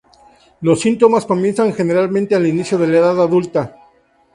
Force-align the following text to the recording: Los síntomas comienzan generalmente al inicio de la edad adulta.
Los 0.61 0.79
síntomas 0.81 1.27
comienzan 1.27 1.75
generalmente 1.75 2.33
al 2.33 2.47
inicio 2.47 2.79
de 2.79 2.87
la 2.87 2.97
edad 2.97 3.21
adulta. 3.21 3.77